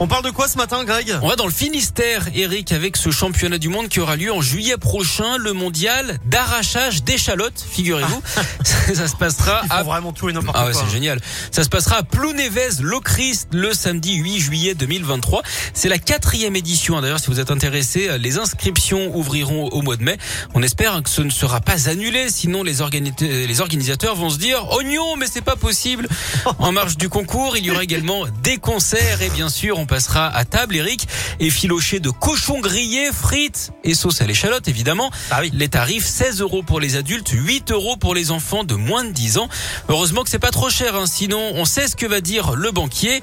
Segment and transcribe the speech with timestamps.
[0.00, 3.10] On parle de quoi ce matin, Greg On va dans le Finistère, Eric, avec ce
[3.12, 8.20] championnat du monde qui aura lieu en juillet prochain, le mondial d'arrachage d'échalotes, figurez-vous.
[8.94, 9.82] ça, se passera Ils font à...
[9.84, 11.20] vraiment tout et n'importe Ah ouais, c'est génial.
[11.52, 15.42] Ça se passera à Plounevez, Lochrist, le samedi 8 juillet 2023.
[15.74, 16.98] C'est la quatrième édition.
[16.98, 17.00] hein.
[17.02, 20.18] D'ailleurs, si vous êtes intéressé, les inscriptions ouvriront au mois de mai.
[20.54, 23.14] On espère que ce ne sera pas annulé, sinon les, organi-
[23.46, 26.08] les organisateurs vont se dire oignon, mais c'est pas possible.
[26.58, 30.28] En marge du concours, il y aura également des concerts et bien sûr, on passera
[30.28, 31.06] à table, Eric,
[31.40, 35.10] et filoché de cochons grillés, frites et sauce à l'échalote, évidemment.
[35.30, 35.50] Ah oui.
[35.52, 39.10] Les tarifs 16 euros pour les adultes, 8 euros pour les enfants de moins de
[39.10, 39.48] 10 ans.
[39.90, 42.70] Heureusement que c'est pas trop cher, hein, sinon on sait ce que va dire le
[42.70, 43.22] banquier.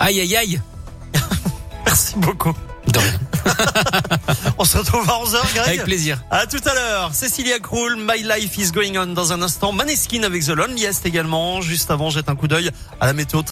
[0.00, 0.60] Aïe aïe aïe.
[1.86, 2.54] Merci beaucoup.
[4.58, 6.22] On se retrouve à 11h, Greg Avec plaisir.
[6.30, 7.14] À tout à l'heure.
[7.14, 9.72] Cécilia Krull, My Life is Going On dans un instant.
[9.72, 11.60] Maneskin avec The Loneliest également.
[11.60, 13.42] Juste avant, jette un coup d'œil à la météo.